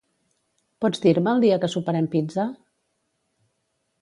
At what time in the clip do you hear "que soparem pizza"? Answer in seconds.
1.65-2.47